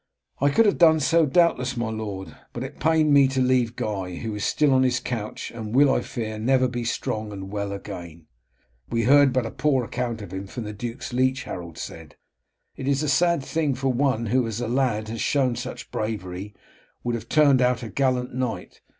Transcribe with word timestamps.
"I 0.39 0.49
could 0.49 0.65
have 0.65 0.79
done 0.79 0.99
so, 0.99 1.27
doubtless, 1.27 1.77
my 1.77 1.89
lord, 1.91 2.35
but 2.53 2.63
it 2.63 2.79
pained 2.79 3.13
me 3.13 3.27
to 3.27 3.39
leave 3.39 3.75
Guy, 3.75 4.15
who 4.15 4.33
is 4.33 4.43
still 4.43 4.73
on 4.73 4.81
his 4.81 4.99
couch, 4.99 5.51
and 5.51 5.75
will, 5.75 5.93
I 5.93 6.01
fear, 6.01 6.39
never 6.39 6.67
be 6.67 6.83
strong 6.83 7.31
and 7.31 7.51
well 7.51 7.71
again." 7.71 8.25
"We 8.89 9.03
heard 9.03 9.31
but 9.31 9.45
a 9.45 9.51
poor 9.51 9.83
account 9.85 10.23
of 10.23 10.33
him 10.33 10.47
from 10.47 10.63
the 10.63 10.73
duke's 10.73 11.13
leech," 11.13 11.43
Harold 11.43 11.77
said. 11.77 12.15
"It 12.75 12.87
is 12.87 13.03
a 13.03 13.07
sad 13.09 13.43
thing; 13.43 13.75
for 13.75 13.89
one, 13.93 14.25
who 14.25 14.47
as 14.47 14.59
a 14.59 14.67
lad 14.67 15.07
has 15.09 15.21
shown 15.21 15.55
such 15.55 15.91
bravery, 15.91 16.55
would 17.03 17.13
have 17.13 17.29
turned 17.29 17.61
out 17.61 17.83
a 17.83 17.89
gallant 17.89 18.33
knight. 18.33 18.81